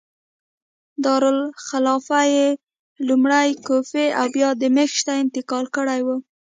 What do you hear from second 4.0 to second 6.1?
او بیا دمشق ته انتقال کړې